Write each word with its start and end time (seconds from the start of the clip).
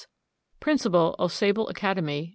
Principal 0.59 1.15
Au 1.19 1.27
Sable 1.27 1.67
Academy, 1.69 2.19
N. 2.21 2.29